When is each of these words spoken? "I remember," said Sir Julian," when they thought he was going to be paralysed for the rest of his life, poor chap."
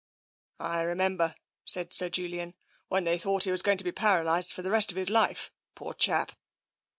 "I 0.77 0.81
remember," 0.81 1.35
said 1.63 1.93
Sir 1.93 2.09
Julian," 2.09 2.55
when 2.89 3.03
they 3.03 3.19
thought 3.19 3.43
he 3.43 3.51
was 3.51 3.61
going 3.61 3.77
to 3.77 3.83
be 3.83 3.91
paralysed 3.91 4.51
for 4.51 4.63
the 4.63 4.71
rest 4.71 4.89
of 4.89 4.97
his 4.97 5.11
life, 5.11 5.51
poor 5.75 5.93
chap." 5.93 6.31